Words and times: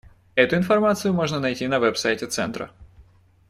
Эту 0.33 0.55
информацию 0.55 1.13
можно 1.13 1.39
найти 1.39 1.67
на 1.67 1.79
веб-сайте 1.79 2.25
Центра. 2.25 2.71